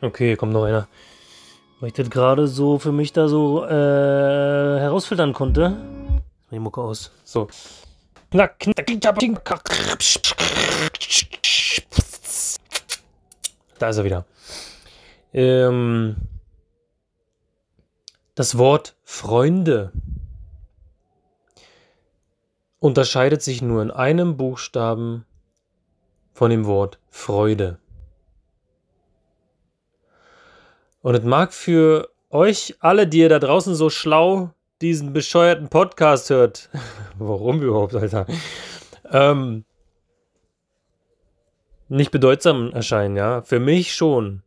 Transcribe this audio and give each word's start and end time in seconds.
Okay, 0.00 0.36
kommt 0.36 0.52
noch 0.52 0.64
einer. 0.64 0.88
Weil 1.80 1.88
ich 1.88 1.94
das 1.94 2.10
gerade 2.10 2.46
so 2.48 2.78
für 2.78 2.92
mich 2.92 3.12
da 3.12 3.28
so 3.28 3.64
äh, 3.64 3.68
herausfiltern 3.68 5.32
konnte. 5.32 5.76
Die 6.50 6.58
Mucke 6.58 6.80
aus. 6.80 7.10
So. 7.24 7.48
Da 13.78 13.88
ist 13.88 13.96
er 13.96 14.04
wieder. 14.04 14.24
Ähm, 15.32 16.16
das 18.34 18.58
Wort 18.58 18.96
Freunde 19.02 19.92
unterscheidet 22.78 23.42
sich 23.42 23.62
nur 23.62 23.82
in 23.82 23.90
einem 23.90 24.36
Buchstaben 24.36 25.24
von 26.32 26.50
dem 26.50 26.66
Wort 26.66 26.98
Freude. 27.10 27.78
Und 31.06 31.14
es 31.14 31.22
mag 31.22 31.52
für 31.52 32.10
euch 32.30 32.74
alle, 32.80 33.06
die 33.06 33.18
ihr 33.18 33.28
da 33.28 33.38
draußen 33.38 33.76
so 33.76 33.90
schlau 33.90 34.50
diesen 34.80 35.12
bescheuerten 35.12 35.68
Podcast 35.68 36.30
hört, 36.30 36.68
warum 37.16 37.62
überhaupt, 37.62 37.94
Alter, 37.94 38.26
ähm, 39.12 39.64
nicht 41.86 42.10
bedeutsam 42.10 42.72
erscheinen, 42.72 43.14
ja. 43.14 43.40
Für 43.42 43.60
mich 43.60 43.94
schon. 43.94 44.42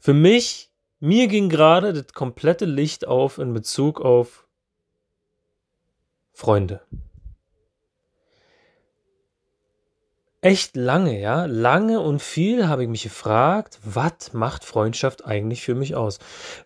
Für 0.00 0.14
mich, 0.14 0.72
mir 0.98 1.28
ging 1.28 1.48
gerade 1.48 1.92
das 1.92 2.12
komplette 2.12 2.64
Licht 2.64 3.06
auf 3.06 3.38
in 3.38 3.52
Bezug 3.52 4.00
auf 4.00 4.48
Freunde. 6.32 6.80
Echt 10.42 10.76
lange, 10.76 11.20
ja, 11.20 11.44
lange 11.44 12.00
und 12.00 12.22
viel 12.22 12.68
habe 12.68 12.82
ich 12.84 12.88
mich 12.88 13.02
gefragt, 13.02 13.78
was 13.84 14.32
macht 14.32 14.64
Freundschaft 14.64 15.24
eigentlich 15.26 15.62
für 15.62 15.74
mich 15.74 15.94
aus? 15.94 16.18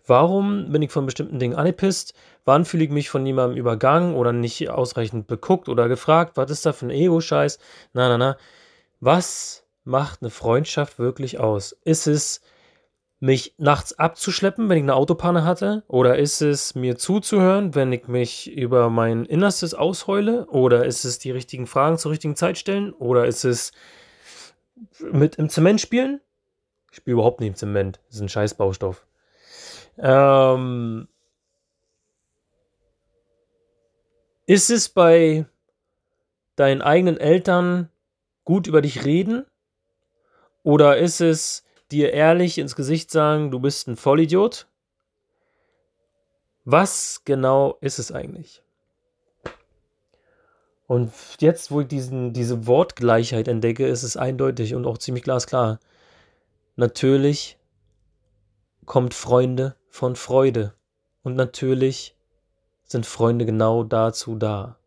Warum 0.07 0.71
bin 0.71 0.83
ich 0.83 0.93
von 0.93 1.07
bestimmten 1.07 1.39
Dingen 1.39 1.57
angepisst? 1.57 2.15
Wann 2.45 2.65
fühle 2.65 2.85
ich 2.85 2.91
mich 2.91 3.11
von 3.11 3.27
jemandem 3.27 3.59
übergangen 3.59 4.15
oder 4.15 4.33
nicht 4.33 4.69
ausreichend 4.71 5.27
beguckt 5.27 5.69
oder 5.69 5.89
gefragt? 5.89 6.37
Was 6.37 6.51
ist 6.51 6.67
da 6.67 6.73
für 6.73 6.87
ein 6.87 6.91
Ego-Scheiß? 6.91 7.59
Na, 7.95 8.09
na, 8.09 8.19
na. 8.19 8.37
Was 9.01 9.65
macht 9.85 10.23
eine 10.23 10.31
Freundschaft 10.31 10.99
wirklich 10.99 11.41
aus? 11.41 11.73
Ist 11.85 12.07
es 12.07 12.43
mich 13.25 13.55
nachts 13.57 13.99
abzuschleppen, 13.99 14.69
wenn 14.69 14.77
ich 14.77 14.83
eine 14.83 14.95
Autopanne 14.95 15.45
hatte? 15.45 15.83
Oder 15.89 16.19
ist 16.19 16.43
es 16.43 16.75
mir 16.75 16.99
zuzuhören, 16.99 17.75
wenn 17.75 17.91
ich 17.91 18.07
mich 18.07 18.53
über 18.53 18.91
mein 18.91 19.25
Innerstes 19.25 19.73
ausheule? 19.73 20.47
Oder 20.49 20.85
ist 20.85 21.05
es 21.05 21.21
die 21.21 21.31
richtigen 21.31 21.67
Fragen 21.67 21.97
zur 21.97 22.13
richtigen 22.13 22.37
Zeit 22.37 22.59
stellen? 22.59 22.93
Oder 22.93 23.25
ist 23.25 23.45
es 23.45 23.73
mit 25.11 25.37
im 25.37 25.49
Zement 25.49 25.81
spielen? 25.81 26.21
Ich 26.91 26.99
spiele 26.99 27.15
überhaupt 27.15 27.41
nicht 27.41 27.49
im 27.49 27.55
Zement. 27.55 27.99
Das 28.09 28.17
ist 28.17 28.21
ein 28.21 28.29
scheiß 28.29 28.55
Baustoff. 28.55 29.07
Ähm, 29.97 31.09
ist 34.45 34.69
es 34.69 34.91
bei 34.91 35.47
deinen 36.57 36.83
eigenen 36.83 37.17
Eltern 37.17 37.89
gut 38.45 38.67
über 38.67 38.83
dich 38.83 39.07
reden? 39.07 39.47
Oder 40.63 40.99
ist 40.99 41.23
es 41.23 41.64
dir 41.91 42.13
ehrlich 42.13 42.59
ins 42.59 42.77
Gesicht 42.77 43.11
sagen, 43.11 43.51
du 43.51 43.61
bist 43.61 43.89
ein 43.89 43.97
Vollidiot? 43.97 44.67
Was 46.65 47.23
genau 47.25 47.77
ist 47.81 47.99
es 47.99 48.11
eigentlich? 48.11 48.63
Und 50.87 51.13
jetzt, 51.41 51.71
wo 51.71 51.81
ich 51.81 51.89
diesen, 51.89 52.33
diese 52.33 52.67
Wortgleichheit 52.67 53.49
entdecke, 53.49 53.87
ist 53.87 54.03
es 54.03 54.17
eindeutig 54.17 54.75
und 54.75 54.87
auch 54.87 54.99
ziemlich 54.99 55.25
glasklar. 55.25 55.81
Natürlich 56.77 57.59
kommt 58.85 59.15
Freunde 59.15 59.77
von 59.89 60.17
Freude. 60.17 60.75
Und 61.23 61.37
natürlich 61.37 62.17
sind 62.85 63.07
Freunde 63.07 63.47
genau 63.47 63.83
dazu 63.83 64.37
da. 64.37 64.79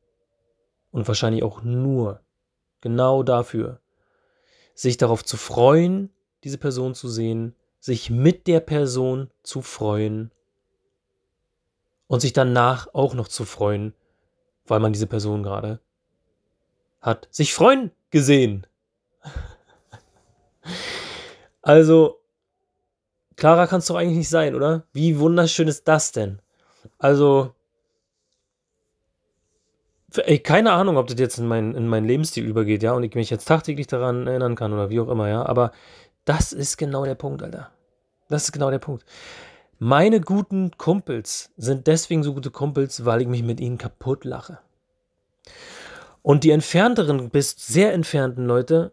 Und 0.91 1.07
wahrscheinlich 1.07 1.43
auch 1.43 1.63
nur 1.63 2.21
genau 2.81 3.23
dafür, 3.23 3.81
sich 4.73 4.97
darauf 4.97 5.23
zu 5.23 5.35
freuen, 5.37 6.11
diese 6.43 6.57
Person 6.57 6.95
zu 6.95 7.07
sehen, 7.09 7.55
sich 7.79 8.09
mit 8.09 8.47
der 8.47 8.59
Person 8.59 9.29
zu 9.43 9.61
freuen 9.61 10.31
und 12.07 12.21
sich 12.21 12.33
danach 12.33 12.93
auch 12.93 13.13
noch 13.13 13.27
zu 13.27 13.45
freuen, 13.45 13.93
weil 14.65 14.79
man 14.79 14.93
diese 14.93 15.07
Person 15.07 15.43
gerade 15.43 15.79
hat 17.01 17.27
sich 17.31 17.53
freuen 17.53 17.91
gesehen. 18.11 18.67
Also, 21.61 22.21
klarer 23.35 23.67
kann 23.67 23.79
es 23.79 23.87
doch 23.87 23.97
eigentlich 23.97 24.19
nicht 24.19 24.29
sein, 24.29 24.55
oder? 24.55 24.85
Wie 24.93 25.19
wunderschön 25.19 25.67
ist 25.67 25.85
das 25.85 26.13
denn? 26.13 26.41
Also, 26.97 27.53
ey, 30.15 30.39
keine 30.39 30.71
Ahnung, 30.71 30.95
ob 30.95 31.07
das 31.07 31.19
jetzt 31.19 31.37
in, 31.37 31.45
mein, 31.45 31.75
in 31.75 31.89
meinen 31.89 32.05
Lebensstil 32.05 32.45
übergeht, 32.45 32.83
ja, 32.83 32.93
und 32.93 33.03
ich 33.03 33.15
mich 33.15 33.29
jetzt 33.29 33.49
tagtäglich 33.49 33.87
daran 33.87 34.27
erinnern 34.27 34.55
kann 34.55 34.71
oder 34.71 34.89
wie 34.89 35.01
auch 35.01 35.09
immer, 35.09 35.27
ja, 35.27 35.45
aber 35.45 35.73
das 36.27 36.51
ist 36.51 36.77
genau 36.77 37.05
der 37.05 37.15
Punkt, 37.15 37.41
Alter. 37.41 37.71
Das 38.29 38.43
ist 38.43 38.51
genau 38.51 38.69
der 38.69 38.79
Punkt. 38.79 39.05
Meine 39.79 40.19
guten 40.19 40.71
Kumpels 40.77 41.51
sind 41.55 41.87
deswegen 41.87 42.23
so 42.23 42.33
gute 42.33 42.51
Kumpels, 42.51 43.05
weil 43.05 43.21
ich 43.21 43.27
mich 43.27 43.43
mit 43.43 43.59
ihnen 43.59 43.77
kaputt 43.77 44.25
lache. 44.25 44.59
Und 46.21 46.43
die 46.43 46.51
entfernteren 46.51 47.29
bis 47.29 47.51
sehr 47.51 47.93
entfernten 47.93 48.45
Leute 48.45 48.91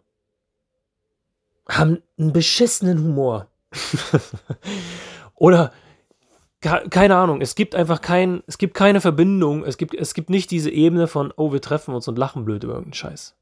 haben 1.68 2.02
einen 2.18 2.32
beschissenen 2.32 3.02
Humor. 3.02 3.48
Oder 5.34 5.72
keine 6.60 7.16
Ahnung, 7.16 7.40
es 7.42 7.56
gibt 7.56 7.74
einfach 7.74 8.00
kein, 8.00 8.42
es 8.46 8.56
gibt 8.56 8.74
keine 8.74 9.00
Verbindung, 9.00 9.64
es 9.64 9.76
gibt, 9.76 9.94
es 9.94 10.14
gibt 10.14 10.30
nicht 10.30 10.50
diese 10.50 10.70
Ebene 10.70 11.08
von, 11.08 11.32
oh, 11.36 11.52
wir 11.52 11.60
treffen 11.60 11.94
uns 11.94 12.08
und 12.08 12.16
lachen 12.16 12.44
blöd 12.44 12.64
über 12.64 12.74
irgendeinen 12.74 12.94
Scheiß. 12.94 13.36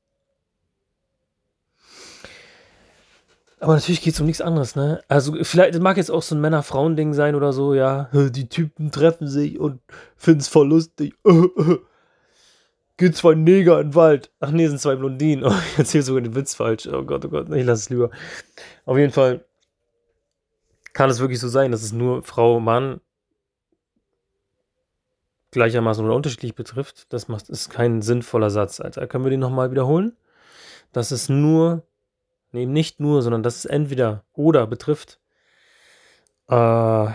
Aber 3.63 3.75
natürlich 3.75 4.03
geht 4.03 4.15
es 4.15 4.21
um 4.21 4.27
nichts 4.27 4.41
anderes, 4.41 4.75
ne? 4.75 5.05
Also, 5.07 5.37
vielleicht 5.45 5.79
mag 5.81 5.97
jetzt 5.97 6.11
auch 6.11 6.23
so 6.23 6.35
ein 6.35 6.41
Männer-Frauen-Ding 6.41 7.15
sein 7.15 7.37
oder 7.37 7.53
so, 7.53 7.75
ja. 7.75 8.11
Die 8.13 8.49
Typen 8.49 8.91
treffen 8.91 9.29
sich 9.29 9.57
und 9.61 9.81
finden 10.17 10.41
es 10.41 10.49
voll 10.49 10.69
lustig. 10.69 11.15
Geht 12.97 13.17
zwei 13.17 13.37
Neger 13.37 13.79
in 13.79 13.91
den 13.91 13.95
Wald. 13.95 14.33
Ach 14.41 14.51
nee, 14.51 14.67
sind 14.67 14.81
zwei 14.81 14.97
Blondinen. 14.97 15.45
Oh, 15.49 15.55
ich 15.75 15.79
erzähle 15.79 16.03
sogar 16.03 16.23
den 16.23 16.35
Witz 16.35 16.57
falsch. 16.57 16.89
Oh 16.89 17.05
Gott, 17.05 17.25
oh 17.25 17.29
Gott, 17.29 17.51
ich 17.51 17.65
lasse 17.65 17.83
es 17.83 17.91
lieber. 17.91 18.11
Auf 18.85 18.99
jeden 18.99 19.13
Fall 19.13 19.45
kann 20.93 21.09
es 21.09 21.21
wirklich 21.21 21.39
so 21.39 21.47
sein, 21.47 21.71
dass 21.71 21.85
es 21.85 21.93
nur 21.93 22.25
Frau, 22.25 22.59
Mann 22.59 23.01
gleichermaßen 25.53 26.05
oder 26.05 26.17
unterschiedlich 26.17 26.57
betrifft. 26.57 27.13
Das 27.13 27.29
ist 27.49 27.71
kein 27.71 28.03
sinnvoller 28.03 28.51
Satz, 28.51 28.81
Alter. 28.81 29.07
Können 29.07 29.23
wir 29.23 29.31
den 29.31 29.39
nochmal 29.39 29.71
wiederholen? 29.71 30.17
Das 30.91 31.13
ist 31.13 31.29
nur 31.29 31.85
Nee, 32.53 32.67
nicht 32.67 33.01
nur, 33.01 33.23
sondern 33.23 33.43
das 33.43 33.57
ist 33.57 33.65
entweder 33.65 34.25
oder 34.35 34.67
betrifft. 34.67 35.19
Äh, 36.49 37.09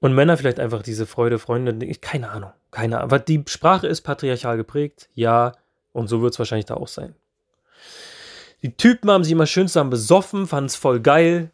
und 0.00 0.14
Männer 0.14 0.36
vielleicht 0.36 0.60
einfach 0.60 0.82
diese 0.82 1.06
Freude, 1.06 1.38
Freunde, 1.38 1.74
keine 2.00 2.30
Ahnung, 2.30 2.52
keine 2.70 2.96
Ahnung. 2.96 3.10
Aber 3.10 3.18
die 3.18 3.44
Sprache 3.46 3.86
ist 3.86 4.02
patriarchal 4.02 4.56
geprägt, 4.56 5.08
ja, 5.14 5.52
und 5.92 6.08
so 6.08 6.20
wird 6.20 6.32
es 6.32 6.38
wahrscheinlich 6.38 6.66
da 6.66 6.74
auch 6.74 6.88
sein. 6.88 7.14
Die 8.62 8.76
Typen 8.76 9.10
haben 9.10 9.22
sich 9.22 9.32
immer 9.32 9.46
schön 9.46 9.68
zusammen 9.68 9.90
besoffen, 9.90 10.46
fanden 10.46 10.66
es 10.66 10.76
voll 10.76 11.00
geil 11.00 11.52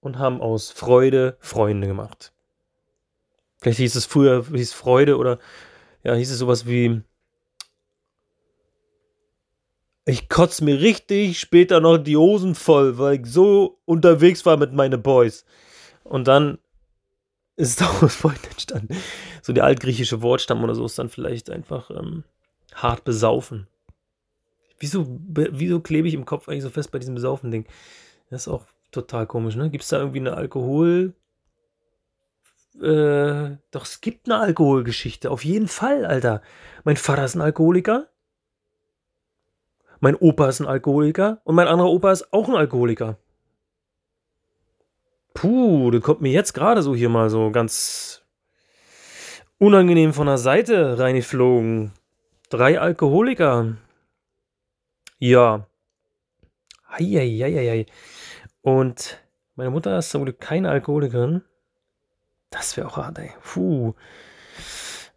und 0.00 0.18
haben 0.18 0.40
aus 0.40 0.70
Freude 0.70 1.36
Freunde 1.38 1.86
gemacht. 1.86 2.32
Vielleicht 3.58 3.78
hieß 3.78 3.94
es 3.94 4.06
früher, 4.06 4.44
hieß 4.52 4.72
Freude 4.72 5.16
oder 5.16 5.38
ja, 6.02 6.14
hieß 6.14 6.30
es 6.30 6.38
sowas 6.38 6.66
wie 6.66 7.02
ich 10.10 10.28
kotze 10.28 10.64
mir 10.64 10.80
richtig 10.80 11.38
später 11.38 11.80
noch 11.80 11.98
die 11.98 12.16
Hosen 12.16 12.54
voll, 12.54 12.98
weil 12.98 13.20
ich 13.20 13.26
so 13.26 13.78
unterwegs 13.84 14.44
war 14.46 14.56
mit 14.56 14.72
meinen 14.72 15.02
Boys. 15.02 15.44
Und 16.04 16.28
dann 16.28 16.58
ist 17.56 17.80
daraus 17.80 18.14
Freund 18.16 18.44
entstanden. 18.50 18.96
So 19.42 19.52
der 19.52 19.64
altgriechische 19.64 20.22
Wortstamm 20.22 20.64
oder 20.64 20.74
so 20.74 20.84
ist 20.84 20.98
dann 20.98 21.10
vielleicht 21.10 21.50
einfach 21.50 21.90
ähm, 21.90 22.24
hart 22.74 23.04
besaufen. 23.04 23.66
Wieso, 24.78 25.06
wieso 25.28 25.80
klebe 25.80 26.08
ich 26.08 26.14
im 26.14 26.24
Kopf 26.24 26.48
eigentlich 26.48 26.62
so 26.62 26.70
fest 26.70 26.90
bei 26.90 26.98
diesem 26.98 27.14
Besaufen-Ding? 27.14 27.66
Das 28.30 28.42
ist 28.42 28.48
auch 28.48 28.64
total 28.92 29.26
komisch, 29.26 29.56
ne? 29.56 29.70
Gibt 29.70 29.84
es 29.84 29.90
da 29.90 29.98
irgendwie 29.98 30.20
eine 30.20 30.34
Alkohol... 30.34 31.14
Äh, 32.80 33.56
doch, 33.72 33.84
es 33.84 34.00
gibt 34.00 34.26
eine 34.26 34.38
Alkoholgeschichte. 34.38 35.30
Auf 35.30 35.44
jeden 35.44 35.68
Fall, 35.68 36.06
Alter. 36.06 36.40
Mein 36.84 36.96
Vater 36.96 37.24
ist 37.24 37.34
ein 37.34 37.42
Alkoholiker. 37.42 38.08
Mein 40.00 40.16
Opa 40.16 40.48
ist 40.48 40.60
ein 40.60 40.66
Alkoholiker 40.66 41.40
und 41.44 41.54
mein 41.54 41.68
anderer 41.68 41.90
Opa 41.90 42.10
ist 42.10 42.32
auch 42.32 42.48
ein 42.48 42.56
Alkoholiker. 42.56 43.18
Puh, 45.34 45.90
das 45.90 46.02
kommt 46.02 46.22
mir 46.22 46.32
jetzt 46.32 46.54
gerade 46.54 46.82
so 46.82 46.94
hier 46.94 47.08
mal 47.08 47.30
so 47.30 47.50
ganz 47.50 48.22
unangenehm 49.58 50.12
von 50.14 50.26
der 50.26 50.38
Seite 50.38 50.98
reingeflogen. 50.98 51.92
Drei 52.48 52.80
Alkoholiker. 52.80 53.76
Ja. 55.18 55.66
Eieieiei. 56.88 57.86
Und 58.62 59.22
meine 59.54 59.70
Mutter 59.70 59.98
ist 59.98 60.10
zum 60.10 60.24
Glück 60.24 60.40
keine 60.40 60.70
Alkoholikerin. 60.70 61.42
Das 62.48 62.76
wäre 62.76 62.88
auch 62.88 62.96
hart, 62.96 63.18
ey. 63.18 63.30
Puh. 63.42 63.94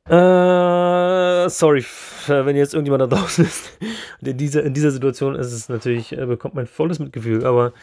Äh, 0.05 1.49
sorry, 1.49 1.85
wenn 2.27 2.55
jetzt 2.57 2.73
irgendjemand 2.73 3.03
da 3.03 3.15
draußen 3.15 3.45
ist. 3.45 3.77
In 4.21 4.37
dieser, 4.37 4.63
in 4.63 4.73
dieser 4.73 4.91
Situation 4.91 5.35
ist 5.35 5.51
es 5.51 5.69
natürlich, 5.69 6.11
äh, 6.11 6.25
bekommt 6.25 6.55
mein 6.55 6.67
volles 6.67 6.99
Mitgefühl, 6.99 7.45
aber 7.45 7.73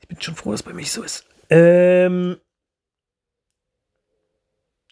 ich 0.00 0.08
bin 0.08 0.20
schon 0.20 0.34
froh, 0.34 0.50
dass 0.50 0.60
es 0.60 0.66
bei 0.66 0.72
mir 0.72 0.84
so 0.84 1.02
ist. 1.02 1.24
Ähm, 1.50 2.36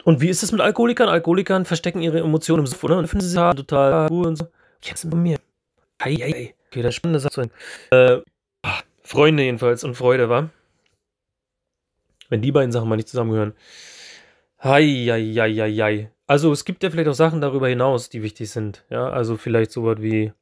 und 0.05 0.21
wie 0.21 0.29
ist 0.29 0.43
es 0.43 0.53
mit 0.53 0.61
Alkoholikern? 0.61 1.09
Alkoholikern 1.09 1.65
verstecken 1.65 2.01
ihre 2.01 2.21
Emotionen 2.21 2.61
im 2.61 2.67
Suff, 2.67 2.83
oder? 2.85 2.99
Und 2.99 3.09
finden 3.09 3.27
sie 3.27 3.37
ja 3.37 3.53
total 3.53 4.09
cool 4.11 4.27
und 4.27 4.37
so. 4.37 4.47
Jetzt 4.83 5.09
bei 5.11 5.17
mir. 5.17 5.39
Hey, 6.01 6.17
hey. 6.17 6.55
Okay, 6.69 6.83
das 6.83 6.91
ist 6.91 6.97
spannende 6.97 7.21
Sache. 7.21 7.51
Äh, 7.91 8.19
Freunde 9.03 9.43
jedenfalls 9.43 9.85
und 9.85 9.97
Freude, 9.97 10.29
war. 10.29 10.51
Wenn 12.29 12.43
die 12.43 12.53
beiden 12.53 12.71
Sachen 12.71 12.89
mal 12.89 12.97
nicht 12.97 13.09
zusammengehören. 13.09 13.55
Hei, 14.63 14.83
Also 16.27 16.53
es 16.53 16.67
gibt 16.67 16.83
ja 16.83 16.91
vielleicht 16.91 17.09
auch 17.09 17.15
Sachen 17.15 17.41
darüber 17.41 17.67
hinaus, 17.69 18.11
die 18.11 18.23
wichtig 18.23 18.51
sind. 18.51 18.85
Ja, 18.91 19.09
also 19.09 19.39
vielleicht 19.39 19.71
sowas 19.73 19.97
wie 20.01 20.35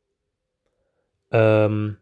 ähm, 1.30 1.98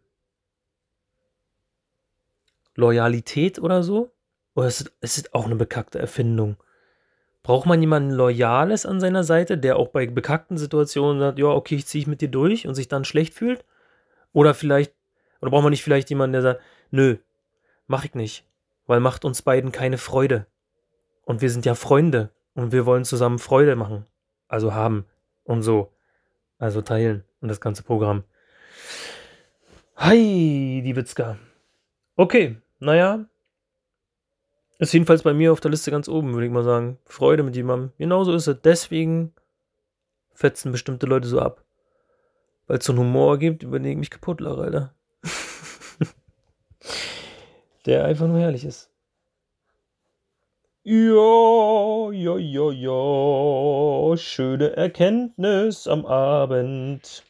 Loyalität 2.75 3.59
oder 3.59 3.83
so. 3.83 4.13
Oder 4.55 4.69
ist 4.69 4.95
es 5.01 5.19
ist 5.19 5.35
auch 5.35 5.45
eine 5.45 5.57
bekackte 5.57 5.99
Erfindung? 5.99 6.57
Braucht 7.43 7.67
man 7.67 7.83
jemanden 7.83 8.13
Loyales 8.13 8.87
an 8.87 8.99
seiner 8.99 9.23
Seite, 9.23 9.59
der 9.59 9.77
auch 9.77 9.89
bei 9.89 10.07
bekackten 10.07 10.57
Situationen 10.57 11.21
sagt, 11.21 11.39
ja, 11.39 11.49
okay, 11.49 11.77
ich 11.77 11.87
ziehe 11.87 12.09
mit 12.09 12.23
dir 12.23 12.29
durch 12.29 12.67
und 12.67 12.75
sich 12.75 12.89
dann 12.89 13.05
schlecht 13.05 13.35
fühlt? 13.35 13.63
Oder 14.33 14.55
vielleicht, 14.55 14.95
oder 15.43 15.51
braucht 15.51 15.65
man 15.65 15.71
nicht 15.71 15.85
vielleicht 15.85 16.09
jemanden, 16.09 16.33
der 16.33 16.43
sagt, 16.43 16.61
nö, 16.91 17.19
mach 17.87 18.07
ich 18.07 18.15
nicht, 18.15 18.47
weil 18.87 19.01
macht 19.01 19.27
uns 19.27 19.43
beiden 19.43 19.71
keine 19.71 19.99
Freude. 19.99 20.47
Und 21.27 21.43
wir 21.43 21.51
sind 21.51 21.67
ja 21.67 21.75
Freunde 21.75 22.31
und 22.55 22.71
wir 22.73 22.87
wollen 22.87 23.05
zusammen 23.05 23.41
Freude 23.41 23.75
machen. 23.75 24.07
Also 24.47 24.73
haben 24.73 25.05
und 25.43 25.63
so. 25.63 25.93
Also 26.59 26.81
teilen 26.81 27.25
und 27.41 27.49
das 27.49 27.61
ganze 27.61 27.83
Programm. 27.83 28.23
Hi, 29.97 30.83
die 30.85 30.95
Witzka. 30.95 31.37
Okay, 32.15 32.57
naja. 32.79 33.27
Ist 34.79 34.93
jedenfalls 34.95 35.25
bei 35.25 35.35
mir 35.35 35.51
auf 35.53 35.61
der 35.61 35.73
Liste 35.73 35.91
ganz 35.91 36.09
oben, 36.09 36.33
würde 36.33 36.47
ich 36.47 36.53
mal 36.53 36.63
sagen. 36.63 36.99
Freude 37.07 37.43
mit 37.43 37.57
jemandem. 37.57 37.93
Genauso 37.99 38.33
ist 38.33 38.47
es. 38.47 38.61
Deswegen 38.63 39.35
fetzen 40.33 40.71
bestimmte 40.71 41.07
Leute 41.07 41.27
so 41.27 41.41
ab. 41.41 41.65
Weil 42.69 42.79
es 42.79 42.85
so 42.85 42.93
einen 42.93 43.01
Humor 43.01 43.39
gibt, 43.39 43.65
über 43.65 43.81
den 43.81 43.91
ich 43.91 43.99
mich 43.99 44.11
kaputt 44.11 44.41
lache, 44.41 44.61
Alter. 44.63 44.95
Der 47.85 48.05
einfach 48.05 48.29
nur 48.29 48.39
herrlich 48.39 48.65
ist. 48.65 48.91
Ja, 50.89 52.13
ja, 52.13 52.37
ja, 52.39 52.71
ja, 52.71 54.17
schöne 54.17 54.77
Erkenntnis 54.77 55.89
am 55.89 56.07
Abend. 56.07 57.25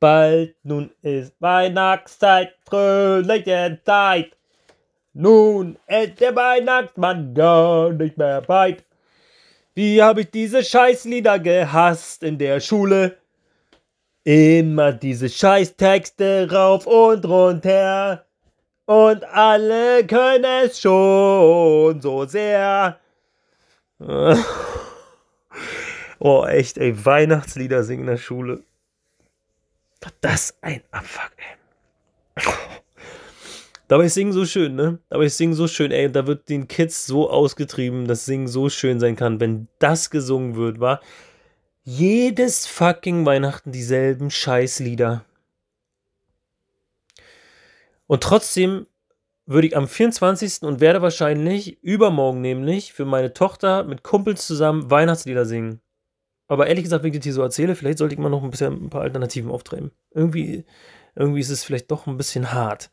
Bald 0.00 0.54
nun 0.62 0.90
ist 1.02 1.34
Weihnachtszeit, 1.40 2.54
fröhliche 2.66 3.78
Zeit. 3.84 4.38
Nun 5.12 5.76
ist 5.86 6.18
der 6.22 6.34
Weihnachtsmann 6.34 7.34
gar 7.34 7.92
nicht 7.92 8.16
mehr 8.16 8.48
weit. 8.48 8.82
Wie 9.74 10.02
hab 10.02 10.16
ich 10.16 10.30
diese 10.30 10.64
Scheißlieder 10.64 11.40
gehasst 11.40 12.22
in 12.22 12.38
der 12.38 12.60
Schule? 12.60 13.18
Immer 14.24 14.94
diese 14.94 15.28
Scheißtexte 15.28 16.48
rauf 16.50 16.86
und 16.86 17.26
runter. 17.26 18.24
Und 18.86 19.24
alle 19.24 20.06
können 20.06 20.64
es 20.64 20.80
schon 20.80 22.00
so 22.02 22.26
sehr. 22.26 22.98
oh, 26.18 26.44
echt, 26.44 26.76
ey. 26.78 27.04
Weihnachtslieder 27.04 27.84
singen 27.84 28.02
in 28.02 28.08
der 28.08 28.16
Schule. 28.18 28.62
Das 30.20 30.54
ein 30.60 30.82
Abfuck, 30.90 31.32
ey. 31.38 32.42
Dabei 33.88 34.06
ist 34.06 34.14
Singen 34.14 34.32
so 34.32 34.46
schön, 34.46 34.74
ne? 34.74 34.98
Dabei 35.08 35.26
ist 35.26 35.36
Singen 35.36 35.54
so 35.54 35.68
schön, 35.68 35.90
ey. 35.90 36.06
Und 36.06 36.16
da 36.16 36.26
wird 36.26 36.48
den 36.48 36.68
Kids 36.68 37.06
so 37.06 37.30
ausgetrieben, 37.30 38.06
dass 38.06 38.24
Singen 38.26 38.48
so 38.48 38.68
schön 38.68 39.00
sein 39.00 39.16
kann, 39.16 39.40
wenn 39.40 39.68
das 39.78 40.10
gesungen 40.10 40.56
wird, 40.56 40.80
war. 40.80 41.00
Jedes 41.84 42.66
fucking 42.66 43.24
Weihnachten 43.26 43.72
dieselben 43.72 44.30
Scheißlieder. 44.30 45.24
Und 48.06 48.22
trotzdem 48.22 48.86
würde 49.46 49.66
ich 49.66 49.76
am 49.76 49.88
24. 49.88 50.62
und 50.62 50.80
werde 50.80 51.02
wahrscheinlich 51.02 51.82
übermorgen 51.82 52.40
nämlich 52.40 52.92
für 52.92 53.04
meine 53.04 53.34
Tochter 53.34 53.84
mit 53.84 54.02
Kumpels 54.02 54.46
zusammen 54.46 54.90
Weihnachtslieder 54.90 55.44
singen. 55.44 55.80
Aber 56.46 56.66
ehrlich 56.66 56.84
gesagt, 56.84 57.02
wenn 57.02 57.12
ich 57.12 57.18
das 57.18 57.24
hier 57.24 57.32
so 57.32 57.42
erzähle, 57.42 57.74
vielleicht 57.74 57.98
sollte 57.98 58.14
ich 58.14 58.18
mal 58.20 58.28
noch 58.28 58.42
ein 58.42 58.50
bisschen 58.50 58.86
ein 58.86 58.90
paar 58.90 59.02
Alternativen 59.02 59.50
auftreiben. 59.50 59.90
Irgendwie, 60.10 60.64
irgendwie 61.14 61.40
ist 61.40 61.50
es 61.50 61.64
vielleicht 61.64 61.90
doch 61.90 62.06
ein 62.06 62.16
bisschen 62.16 62.52
hart. 62.52 62.90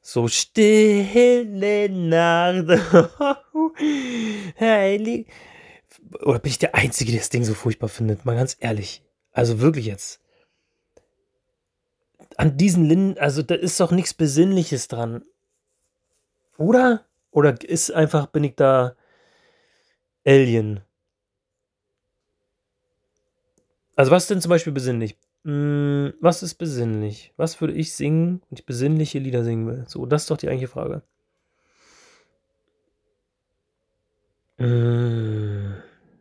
So 0.00 0.28
stille 0.28 1.88
Nacht. 1.88 2.66
Heilig. 4.60 5.28
Oder 6.22 6.38
bin 6.38 6.50
ich 6.50 6.58
der 6.58 6.74
Einzige, 6.74 7.12
der 7.12 7.20
das 7.20 7.30
Ding 7.30 7.44
so 7.44 7.54
furchtbar 7.54 7.88
findet? 7.88 8.24
Mal 8.24 8.36
ganz 8.36 8.56
ehrlich. 8.60 9.02
Also 9.32 9.60
wirklich 9.60 9.86
jetzt 9.86 10.21
an 12.38 12.56
diesen 12.56 12.84
Linden, 12.84 13.18
also 13.18 13.42
da 13.42 13.54
ist 13.54 13.80
doch 13.80 13.90
nichts 13.90 14.14
Besinnliches 14.14 14.88
dran. 14.88 15.22
Oder? 16.56 17.04
Oder 17.30 17.62
ist 17.62 17.90
einfach, 17.92 18.26
bin 18.26 18.44
ich 18.44 18.54
da 18.56 18.94
Alien? 20.26 20.80
Also 23.96 24.10
was 24.10 24.24
ist 24.24 24.30
denn 24.30 24.40
zum 24.40 24.50
Beispiel 24.50 24.72
besinnlich? 24.72 25.16
Hm, 25.44 26.14
was 26.20 26.42
ist 26.42 26.54
besinnlich? 26.54 27.32
Was 27.36 27.60
würde 27.60 27.74
ich 27.74 27.94
singen, 27.94 28.42
wenn 28.48 28.58
ich 28.58 28.66
besinnliche 28.66 29.18
Lieder 29.18 29.44
singen 29.44 29.66
will? 29.66 29.84
So, 29.88 30.06
das 30.06 30.22
ist 30.22 30.30
doch 30.30 30.36
die 30.36 30.48
eigentliche 30.48 30.72
Frage. 30.72 31.02
Hm, 34.58 35.74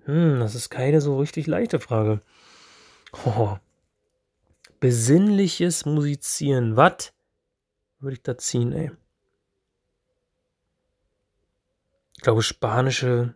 hm 0.05 0.39
das 0.39 0.55
ist 0.55 0.69
keine 0.69 1.01
so 1.01 1.19
richtig 1.19 1.47
leichte 1.47 1.79
Frage. 1.79 2.21
Oh 3.25 3.57
besinnliches 4.81 5.85
Musizieren. 5.85 6.75
Was 6.75 7.13
würde 7.99 8.15
ich 8.15 8.23
da 8.23 8.37
ziehen, 8.37 8.73
ey? 8.73 8.91
Ich 12.17 12.23
glaube, 12.23 12.41
spanische 12.41 13.35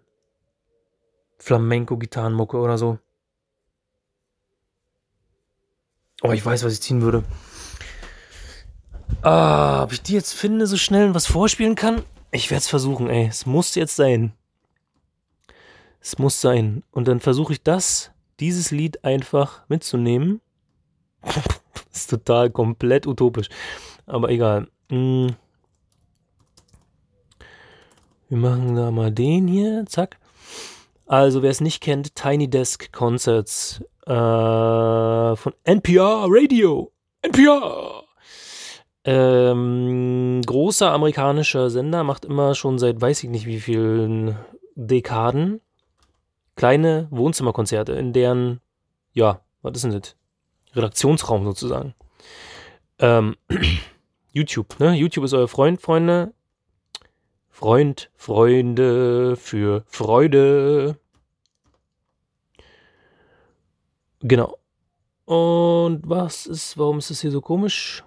Flamenco-Gitarrenmucke 1.38 2.58
oder 2.58 2.78
so. 2.78 3.00
Oh, 6.24 6.32
ich 6.32 6.46
weiß, 6.46 6.64
was 6.64 6.74
ich 6.74 6.82
ziehen 6.82 7.02
würde. 7.02 7.24
Ah, 9.22 9.84
ob 9.84 9.94
ich 9.94 10.02
die 10.02 10.14
jetzt 10.14 10.34
finde, 10.34 10.66
so 10.68 10.78
schnell 10.78 11.14
was 11.14 11.28
vorspielen 11.28 11.75
kann? 11.75 12.04
Ich 12.32 12.50
werde 12.50 12.60
es 12.60 12.68
versuchen, 12.68 13.08
ey. 13.10 13.28
Es 13.28 13.46
muss 13.46 13.75
jetzt 13.75 13.96
sein. 13.96 14.34
Es 16.02 16.18
muss 16.18 16.42
sein. 16.42 16.84
Und 16.92 17.08
dann 17.08 17.20
versuche 17.20 17.54
ich 17.54 17.62
das, 17.62 18.12
dieses 18.40 18.72
Lied 18.72 19.04
einfach 19.04 19.68
mitzunehmen 19.70 20.42
das 21.91 22.01
ist 22.01 22.10
total 22.10 22.50
komplett 22.50 23.08
utopisch. 23.08 23.50
Aber 24.05 24.29
egal. 24.29 24.67
Hm. 24.89 25.36
Wir 28.29 28.38
machen 28.38 28.75
da 28.75 28.91
mal 28.91 29.12
den 29.12 29.48
hier. 29.48 29.86
Zack. 29.88 30.17
Also, 31.08 31.44
wer 31.44 31.51
es 31.51 31.62
nicht 31.62 31.82
kennt, 31.82 32.15
Tiny 32.15 32.50
Desk 32.50 32.91
Concerts 32.91 33.82
äh, 34.05 34.12
von 35.36 35.53
NPR 35.63 36.25
Radio. 36.27 36.91
NPR! 37.22 38.03
Ähm, 39.03 40.41
großer 40.44 40.91
amerikanischer 40.91 41.70
Sender, 41.70 42.03
macht 42.03 42.25
immer 42.25 42.55
schon 42.55 42.79
seit 42.79 43.00
weiß 43.00 43.24
ich 43.24 43.29
nicht 43.29 43.46
wie 43.46 43.60
vielen 43.60 44.36
Dekaden 44.74 45.62
kleine 46.55 47.08
Wohnzimmerkonzerte, 47.12 47.94
in 47.94 48.13
deren, 48.13 48.62
ja, 49.13 49.41
was 49.62 49.74
ist 49.75 49.84
denn 49.84 49.91
das? 49.91 50.15
Redaktionsraum 50.75 51.46
sozusagen. 51.46 51.94
Ähm, 53.00 53.36
YouTube, 54.32 54.79
ne? 54.79 54.94
YouTube 54.94 55.25
ist 55.25 55.34
euer 55.34 55.48
Freund, 55.48 55.82
Freunde. 55.82 56.34
Freund, 57.50 58.12
Freunde 58.15 59.38
für 59.38 59.84
Freude. 59.88 61.00
Genau. 64.20 64.58
Und 65.25 66.01
was 66.03 66.46
ist, 66.46 66.77
warum 66.77 67.00
ist 67.00 67.10
das 67.10 67.22
hier 67.22 67.32
so 67.32 67.41
komisch? 67.41 68.03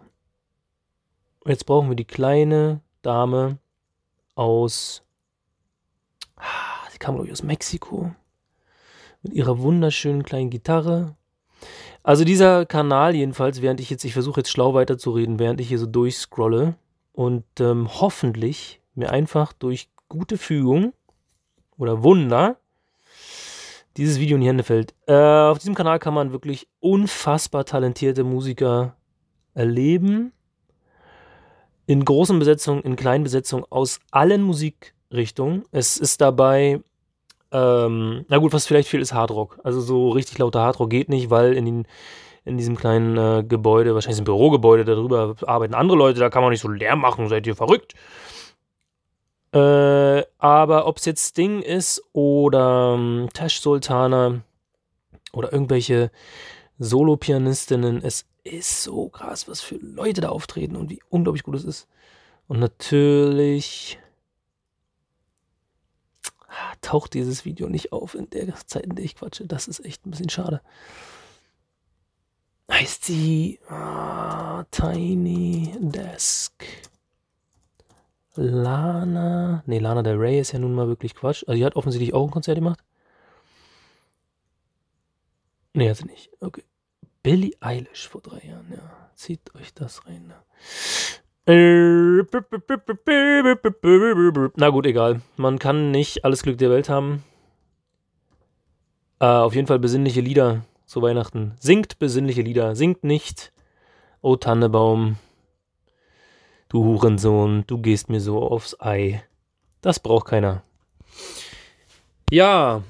Jetzt 1.46 1.64
brauchen 1.64 1.88
wir 1.88 1.96
die 1.96 2.04
kleine 2.04 2.82
Dame 3.02 3.58
aus, 4.34 5.02
ah, 6.36 6.90
sie 6.90 6.98
kam 6.98 7.14
glaube 7.14 7.26
ich 7.26 7.32
aus 7.32 7.42
Mexiko, 7.42 8.14
mit 9.22 9.32
ihrer 9.32 9.58
wunderschönen 9.58 10.22
kleinen 10.22 10.50
Gitarre 10.50 11.16
Also 12.02 12.24
dieser 12.24 12.64
Kanal 12.66 13.14
jedenfalls, 13.14 13.60
während 13.60 13.80
ich 13.80 13.90
jetzt, 13.90 14.04
ich 14.04 14.12
versuche 14.12 14.40
jetzt 14.40 14.50
schlau 14.50 14.74
weiterzureden, 14.74 15.38
während 15.38 15.60
ich 15.60 15.68
hier 15.68 15.78
so 15.78 15.86
durchscrolle 15.86 16.76
und 17.12 17.44
ähm, 17.60 17.88
hoffentlich 18.00 18.80
mir 18.94 19.10
einfach 19.10 19.52
durch 19.52 19.88
gute 20.08 20.38
Fügung 20.38 20.92
oder 21.76 22.02
Wunder 22.02 22.56
dieses 23.96 24.20
Video 24.20 24.36
in 24.36 24.42
die 24.42 24.48
Hände 24.48 24.64
fällt. 24.64 24.94
Äh, 25.06 25.14
auf 25.14 25.58
diesem 25.58 25.74
Kanal 25.74 25.98
kann 25.98 26.14
man 26.14 26.32
wirklich 26.32 26.68
unfassbar 26.80 27.64
talentierte 27.64 28.24
Musiker 28.24 28.96
erleben. 29.54 30.32
In 31.86 32.04
großen 32.04 32.38
Besetzungen, 32.38 32.82
in 32.82 32.96
kleinen 32.96 33.24
Besetzungen 33.24 33.64
aus 33.70 33.98
allen 34.10 34.42
Musikrichtungen. 34.42 35.64
Es 35.72 35.96
ist 35.96 36.20
dabei, 36.20 36.80
ähm, 37.50 38.24
na 38.28 38.38
gut, 38.38 38.52
was 38.52 38.66
vielleicht 38.66 38.88
fehlt, 38.88 39.02
ist 39.02 39.14
Hardrock. 39.14 39.58
Also 39.62 39.80
so 39.80 40.10
richtig 40.10 40.38
lauter 40.38 40.60
Hardrock 40.60 40.90
geht 40.90 41.08
nicht, 41.08 41.30
weil 41.30 41.54
in, 41.54 41.64
den, 41.64 41.86
in 42.44 42.58
diesem 42.58 42.76
kleinen 42.76 43.16
äh, 43.16 43.44
Gebäude, 43.44 43.94
wahrscheinlich 43.94 44.20
ein 44.20 44.24
Bürogebäude, 44.24 44.84
darüber 44.84 45.34
arbeiten 45.46 45.74
andere 45.74 45.96
Leute, 45.96 46.20
da 46.20 46.30
kann 46.30 46.42
man 46.42 46.50
nicht 46.50 46.60
so 46.60 46.68
Lärm 46.68 47.00
machen, 47.00 47.28
seid 47.28 47.46
ihr 47.46 47.56
verrückt. 47.56 47.94
Äh, 49.52 50.24
aber 50.38 50.86
ob 50.86 50.98
es 50.98 51.06
jetzt 51.06 51.26
Sting 51.26 51.62
ist 51.62 52.02
oder 52.12 52.94
ähm, 52.96 53.28
Tash 53.32 53.60
Sultana 53.60 54.42
oder 55.32 55.52
irgendwelche 55.52 56.10
Solo-Pianistinnen, 56.78 58.02
es 58.02 58.26
ist 58.44 58.82
so 58.82 59.08
krass, 59.08 59.48
was 59.48 59.60
für 59.60 59.76
Leute 59.76 60.20
da 60.20 60.28
auftreten 60.28 60.76
und 60.76 60.90
wie 60.90 61.00
unglaublich 61.08 61.44
gut 61.44 61.54
es 61.54 61.64
ist. 61.64 61.88
Und 62.46 62.60
natürlich 62.60 63.98
taucht 66.80 67.14
dieses 67.14 67.44
Video 67.44 67.68
nicht 67.68 67.92
auf 67.92 68.14
in 68.14 68.30
der 68.30 68.54
Zeit, 68.66 68.84
in 68.84 68.94
der 68.94 69.04
ich 69.04 69.14
quatsche. 69.14 69.46
Das 69.46 69.68
ist 69.68 69.84
echt 69.84 70.06
ein 70.06 70.10
bisschen 70.10 70.30
schade. 70.30 70.60
Heißt 72.70 73.04
sie 73.04 73.60
ah, 73.68 74.64
Tiny 74.70 75.74
Desk. 75.80 76.64
Lana. 78.34 79.62
Ne, 79.66 79.78
Lana 79.78 80.02
Del 80.02 80.16
Rey 80.16 80.38
ist 80.38 80.52
ja 80.52 80.58
nun 80.58 80.74
mal 80.74 80.86
wirklich 80.86 81.14
Quatsch. 81.14 81.44
Also, 81.46 81.54
die 81.54 81.64
hat 81.64 81.76
offensichtlich 81.76 82.14
auch 82.14 82.24
ein 82.24 82.30
Konzert 82.30 82.56
gemacht. 82.56 82.84
Ne, 85.74 85.90
hat 85.90 85.96
sie 85.96 86.04
nicht. 86.04 86.30
Okay. 86.40 86.64
Billie 87.22 87.56
Eilish 87.60 88.08
vor 88.08 88.20
drei 88.20 88.46
Jahren, 88.46 88.70
ja. 88.70 89.10
Zieht 89.14 89.54
euch 89.54 89.74
das 89.74 90.06
rein. 90.06 90.32
Na 94.56 94.68
gut, 94.68 94.86
egal. 94.86 95.22
Man 95.36 95.58
kann 95.58 95.90
nicht 95.90 96.24
alles 96.24 96.42
Glück 96.42 96.58
der 96.58 96.70
Welt 96.70 96.88
haben. 96.88 97.24
Äh, 99.20 99.26
auf 99.26 99.54
jeden 99.54 99.66
Fall 99.66 99.78
besinnliche 99.78 100.20
Lieder 100.20 100.64
zu 100.84 101.00
Weihnachten. 101.02 101.54
Singt 101.58 101.98
besinnliche 101.98 102.42
Lieder. 102.42 102.76
Singt 102.76 103.02
nicht. 103.02 103.52
O 104.20 104.36
Tannebaum, 104.36 105.16
Du 106.68 106.84
Hurensohn, 106.84 107.64
du 107.66 107.78
gehst 107.78 108.10
mir 108.10 108.20
so 108.20 108.42
aufs 108.42 108.78
Ei. 108.78 109.22
Das 109.80 110.00
braucht 110.00 110.26
keiner. 110.26 110.62
Ja, 112.30 112.82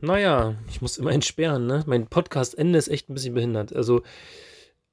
naja, 0.00 0.54
ich 0.70 0.80
muss 0.80 0.96
immer 0.96 1.12
entsperren, 1.12 1.66
ne? 1.66 1.84
Mein 1.86 2.06
Podcast-Ende 2.06 2.78
ist 2.78 2.88
echt 2.88 3.10
ein 3.10 3.14
bisschen 3.14 3.34
behindert. 3.34 3.76
Also, 3.76 4.00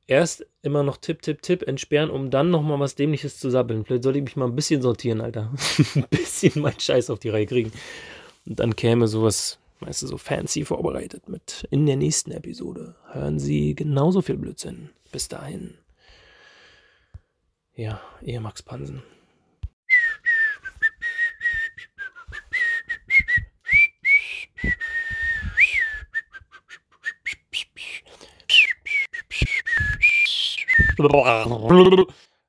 erst 0.07 0.45
immer 0.61 0.83
noch 0.83 0.97
Tipp, 0.97 1.21
Tipp, 1.21 1.41
Tipp, 1.41 1.63
entsperren, 1.63 2.09
um 2.09 2.29
dann 2.29 2.51
nochmal 2.51 2.79
was 2.79 2.95
Dämliches 2.95 3.39
zu 3.39 3.49
sabbeln. 3.49 3.85
Vielleicht 3.85 4.03
sollte 4.03 4.19
ich 4.19 4.25
mich 4.25 4.35
mal 4.35 4.45
ein 4.45 4.55
bisschen 4.55 4.81
sortieren, 4.81 5.21
Alter. 5.21 5.53
ein 5.95 6.05
bisschen 6.09 6.61
meinen 6.61 6.79
Scheiß 6.79 7.09
auf 7.09 7.19
die 7.19 7.29
Reihe 7.29 7.45
kriegen. 7.45 7.71
Und 8.45 8.59
dann 8.59 8.75
käme 8.75 9.07
sowas, 9.07 9.59
weißt 9.79 10.03
du, 10.03 10.07
so 10.07 10.17
fancy 10.17 10.65
vorbereitet 10.65 11.29
mit 11.29 11.67
in 11.71 11.85
der 11.85 11.95
nächsten 11.95 12.31
Episode. 12.31 12.95
Hören 13.11 13.39
Sie 13.39 13.75
genauso 13.75 14.21
viel 14.21 14.37
Blödsinn. 14.37 14.89
Bis 15.11 15.27
dahin. 15.27 15.75
Ja, 17.75 18.01
eher 18.21 18.41
Max 18.41 18.63
Pansen. 18.63 19.01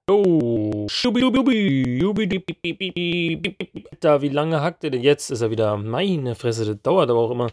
Oh. 0.08 0.86
Da, 4.00 4.22
wie 4.22 4.28
lange 4.28 4.60
hackt 4.60 4.84
er 4.84 4.90
denn? 4.90 5.02
Jetzt 5.02 5.30
ist 5.30 5.40
er 5.40 5.50
wieder. 5.50 5.76
Meine 5.76 6.36
Fresse, 6.36 6.64
das 6.64 6.80
dauert 6.82 7.10
aber 7.10 7.18
auch 7.18 7.30
immer. 7.32 7.50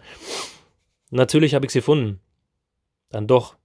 Natürlich 1.09 1.55
habe 1.55 1.65
ich 1.65 1.69
es 1.69 1.73
gefunden. 1.73 2.19
Dann 3.09 3.27
doch. 3.27 3.55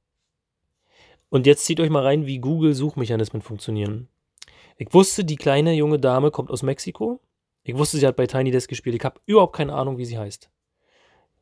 Und 1.28 1.46
jetzt 1.46 1.64
zieht 1.66 1.80
euch 1.80 1.90
mal 1.90 2.02
rein, 2.02 2.26
wie 2.26 2.38
Google-Suchmechanismen 2.38 3.42
funktionieren. 3.42 4.08
Ich 4.78 4.94
wusste, 4.94 5.24
die 5.24 5.36
kleine 5.36 5.74
junge 5.74 5.98
Dame 5.98 6.30
kommt 6.30 6.50
aus 6.50 6.62
Mexiko. 6.62 7.20
Ich 7.64 7.76
wusste, 7.76 7.98
sie 7.98 8.06
hat 8.06 8.16
bei 8.16 8.26
Tiny 8.26 8.50
Desk 8.50 8.70
gespielt. 8.70 8.96
Ich 8.96 9.04
habe 9.04 9.20
überhaupt 9.26 9.54
keine 9.54 9.74
Ahnung, 9.74 9.98
wie 9.98 10.06
sie 10.06 10.16
heißt. 10.16 10.48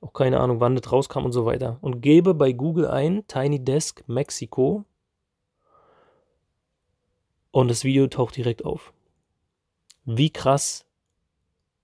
Auch 0.00 0.12
keine 0.12 0.41
Ahnung, 0.41 0.61
wann 0.61 0.75
das 0.75 0.91
rauskam 0.91 1.25
und 1.25 1.33
so 1.33 1.47
weiter. 1.47 1.79
Und 1.81 2.00
gebe 2.00 2.35
bei 2.35 2.53
Google 2.53 2.88
ein 2.88 3.26
Tiny 3.29 3.62
Desk 3.62 4.03
Mexiko. 4.09 4.85
Und 7.57 7.69
das 7.69 7.85
Video 7.85 8.07
taucht 8.07 8.37
direkt 8.37 8.67
auf. 8.67 8.93
Wie 10.05 10.29
krass 10.29 10.85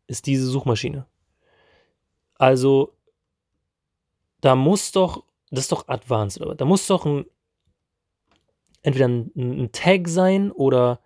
ist 0.06 0.26
diese 0.26 0.44
Suchmaschine? 0.44 1.06
Also, 2.34 2.92
da 4.42 4.54
muss 4.54 4.92
doch, 4.92 5.24
das 5.50 5.60
ist 5.60 5.72
doch 5.72 5.88
advanced, 5.88 6.42
oder? 6.42 6.54
Da 6.56 6.66
muss 6.66 6.86
doch 6.88 7.06
ein 7.06 7.24
entweder 8.82 9.08
ein, 9.08 9.32
ein 9.34 9.72
Tag 9.72 10.08
sein 10.08 10.52
oder 10.52 11.00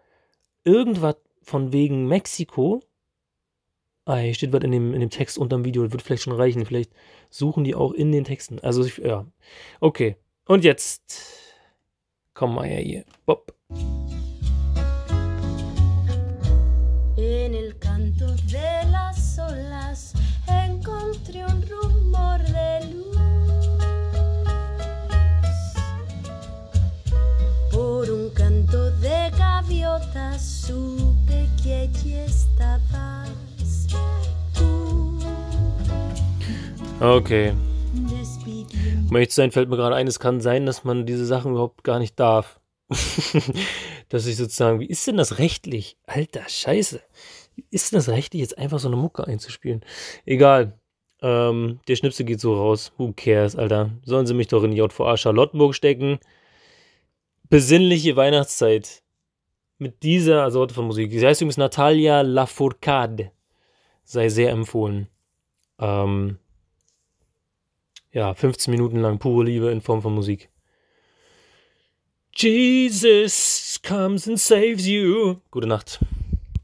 irgendwas 0.64 1.14
von 1.42 1.72
wegen 1.72 2.08
Mexiko. 2.08 2.82
Ah, 4.04 4.16
hier 4.16 4.34
steht 4.34 4.52
was 4.52 4.64
in 4.64 4.72
dem, 4.72 4.94
in 4.94 5.00
dem 5.00 5.10
Text 5.10 5.38
unter 5.38 5.58
dem 5.58 5.64
Video, 5.64 5.84
das 5.84 5.92
wird 5.92 6.02
vielleicht 6.02 6.24
schon 6.24 6.32
reichen. 6.32 6.66
Vielleicht 6.66 6.90
suchen 7.30 7.62
die 7.62 7.76
auch 7.76 7.92
in 7.92 8.10
den 8.10 8.24
Texten. 8.24 8.58
Also, 8.58 8.84
ich, 8.84 8.98
ja. 8.98 9.26
Okay. 9.78 10.16
Und 10.44 10.64
jetzt. 10.64 11.44
Komm 12.34 12.56
mal 12.56 12.66
her 12.66 12.80
hier. 12.80 13.04
Bob. 13.26 13.54
En 17.46 17.54
el 17.54 17.78
canto 17.78 18.26
de 18.50 18.90
las 18.90 19.38
olas 19.38 20.14
encontré 20.48 21.44
un 21.46 21.62
rumor 21.62 22.42
de 22.42 22.92
luz. 22.92 23.16
de 29.00 29.30
gaviotas 29.38 30.42
supe 30.42 31.48
que 31.62 31.74
allí 31.74 32.14
estabas 32.14 33.86
tú. 34.52 35.20
Okay. 37.00 37.52
Um 39.08 39.14
ehrlich 39.14 39.30
zu 39.30 39.36
sein, 39.36 39.52
fällt 39.52 39.68
mir 39.68 39.76
gerade 39.76 39.94
ein, 39.94 40.08
es 40.08 40.18
kann 40.18 40.40
sein, 40.40 40.66
dass 40.66 40.82
man 40.82 41.06
diese 41.06 41.24
Sachen 41.24 41.52
überhaupt 41.52 41.84
gar 41.84 42.00
nicht 42.00 42.18
darf. 42.18 42.58
dass 44.08 44.26
ich 44.26 44.36
sozusagen, 44.36 44.80
wie 44.80 44.86
ist 44.86 45.06
denn 45.06 45.16
das 45.16 45.38
rechtlich? 45.38 45.96
Alter, 46.06 46.48
scheiße. 46.48 47.00
Wie 47.54 47.64
ist 47.70 47.92
denn 47.92 47.98
das 47.98 48.08
rechtlich, 48.08 48.40
jetzt 48.40 48.58
einfach 48.58 48.78
so 48.78 48.88
eine 48.88 48.96
Mucke 48.96 49.26
einzuspielen? 49.26 49.84
Egal. 50.24 50.78
Ähm, 51.22 51.80
der 51.88 51.96
Schnipsel 51.96 52.26
geht 52.26 52.40
so 52.40 52.54
raus. 52.54 52.92
Who 52.98 53.12
cares, 53.16 53.56
Alter? 53.56 53.90
Sollen 54.04 54.26
sie 54.26 54.34
mich 54.34 54.48
doch 54.48 54.62
in 54.62 54.72
die 54.72 54.76
JVA 54.76 55.16
Charlottenburg 55.16 55.74
stecken? 55.74 56.18
besinnliche 57.48 58.16
Weihnachtszeit 58.16 59.02
mit 59.78 60.02
dieser 60.02 60.50
Sorte 60.50 60.74
von 60.74 60.86
Musik. 60.86 61.12
Sie 61.12 61.26
heißt 61.26 61.40
übrigens 61.40 61.58
Natalia 61.58 62.22
Lafourcade. 62.22 63.32
Sei 64.04 64.28
sehr 64.28 64.50
empfohlen. 64.50 65.08
Ähm, 65.78 66.38
ja, 68.12 68.34
15 68.34 68.70
Minuten 68.70 68.98
lang 68.98 69.18
pure 69.18 69.44
Liebe 69.44 69.70
in 69.70 69.80
Form 69.80 70.00
von 70.02 70.14
Musik. 70.14 70.48
Jesus 72.36 73.78
comes 73.78 74.26
and 74.26 74.38
saves 74.38 74.86
you. 74.86 75.40
Gute 75.50 75.66
Nacht. 75.66 75.98